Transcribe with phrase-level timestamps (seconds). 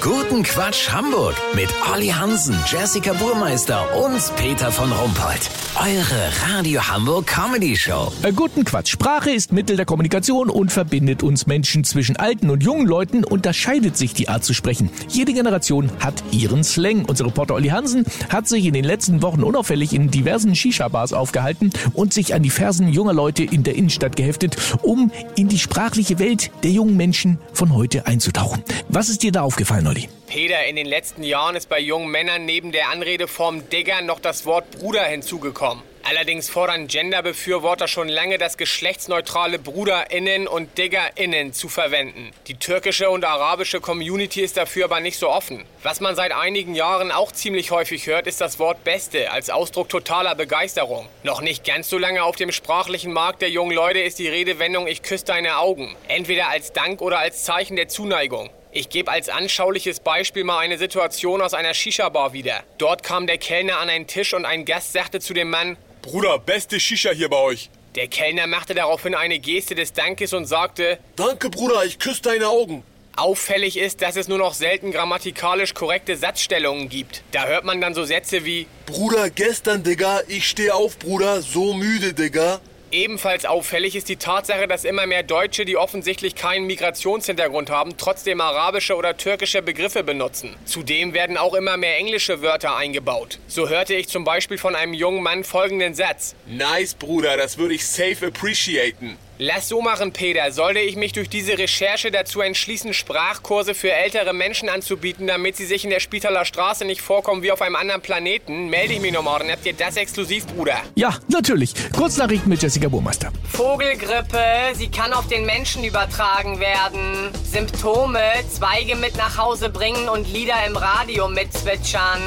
[0.00, 5.50] Guten Quatsch Hamburg mit Olli Hansen, Jessica Burmeister und Peter von Rumpold.
[5.78, 8.10] Eure Radio Hamburg Comedy Show.
[8.22, 8.88] Äh, guten Quatsch.
[8.90, 13.24] Sprache ist Mittel der Kommunikation und verbindet uns Menschen zwischen alten und jungen Leuten.
[13.24, 14.88] Unterscheidet sich die Art zu sprechen.
[15.08, 17.04] Jede Generation hat ihren Slang.
[17.04, 21.70] Unser Reporter Olli Hansen hat sich in den letzten Wochen unauffällig in diversen Shisha-Bars aufgehalten
[21.92, 26.18] und sich an die Fersen junger Leute in der Innenstadt geheftet, um in die sprachliche
[26.18, 28.62] Welt der jungen Menschen von heute einzutauchen.
[28.88, 29.89] Was ist dir da aufgefallen?
[30.30, 34.46] Peter, in den letzten Jahren ist bei jungen Männern neben der Anredeform Digger noch das
[34.46, 35.82] Wort Bruder hinzugekommen.
[36.04, 42.30] Allerdings fordern Genderbefürworter schon lange, das geschlechtsneutrale BruderInnen und DiggerInnen zu verwenden.
[42.46, 45.64] Die türkische und arabische Community ist dafür aber nicht so offen.
[45.82, 49.88] Was man seit einigen Jahren auch ziemlich häufig hört, ist das Wort Beste als Ausdruck
[49.88, 51.08] totaler Begeisterung.
[51.24, 54.86] Noch nicht ganz so lange auf dem sprachlichen Markt der jungen Leute ist die Redewendung
[54.86, 55.96] Ich küsse deine Augen.
[56.06, 58.48] Entweder als Dank oder als Zeichen der Zuneigung.
[58.72, 62.62] Ich gebe als anschauliches Beispiel mal eine Situation aus einer Shisha-Bar wieder.
[62.78, 66.38] Dort kam der Kellner an einen Tisch und ein Gast sagte zu dem Mann, Bruder,
[66.38, 67.68] beste Shisha hier bei euch.
[67.96, 72.48] der Kellner machte daraufhin eine Geste des Dankes und sagte, Danke, Bruder, ich küsse deine
[72.48, 72.84] Augen.
[73.16, 77.22] auffällig ist, dass es nur noch selten grammatikalisch korrekte Satzstellungen gibt.
[77.32, 81.74] Da hört man dann so Sätze wie, Bruder, gestern, Digga, ich steh auf, Bruder, so
[81.74, 82.60] müde, Digga.
[82.92, 88.40] Ebenfalls auffällig ist die Tatsache, dass immer mehr Deutsche, die offensichtlich keinen Migrationshintergrund haben, trotzdem
[88.40, 90.56] arabische oder türkische Begriffe benutzen.
[90.64, 93.38] Zudem werden auch immer mehr englische Wörter eingebaut.
[93.46, 96.34] So hörte ich zum Beispiel von einem jungen Mann folgenden Satz.
[96.46, 99.16] Nice, Bruder, das würde ich safe appreciaten.
[99.42, 100.52] Lass so machen, Peter.
[100.52, 105.64] Sollte ich mich durch diese Recherche dazu entschließen, Sprachkurse für ältere Menschen anzubieten, damit sie
[105.64, 109.14] sich in der Spitaler Straße nicht vorkommen wie auf einem anderen Planeten, melde ich mich
[109.14, 109.50] noch morgen.
[109.50, 110.76] Habt ihr das exklusiv, Bruder?
[110.94, 111.72] Ja, natürlich.
[111.96, 113.32] Kurznachrichten mit Jessica Burmeister.
[113.50, 117.30] Vogelgrippe, sie kann auf den Menschen übertragen werden.
[117.42, 122.20] Symptome, Zweige mit nach Hause bringen und Lieder im Radio mitzwitschern.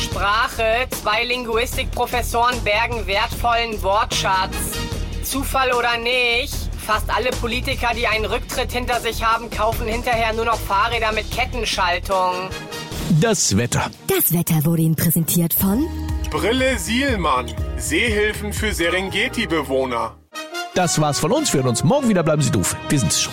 [0.00, 4.77] Sprache, zwei Linguistikprofessoren bergen wertvollen Wortschatz.
[5.28, 6.54] Zufall oder nicht?
[6.78, 11.30] Fast alle Politiker, die einen Rücktritt hinter sich haben, kaufen hinterher nur noch Fahrräder mit
[11.30, 12.48] Kettenschaltung.
[13.20, 13.90] Das Wetter.
[14.06, 15.86] Das Wetter wurde Ihnen präsentiert von
[16.30, 20.16] Brille Sielmann, Seehilfen für Serengeti-Bewohner.
[20.74, 21.52] Das war's von uns.
[21.52, 22.22] Wir hören uns morgen wieder.
[22.22, 22.76] Bleiben Sie doof.
[22.88, 23.32] Wir sind's schon.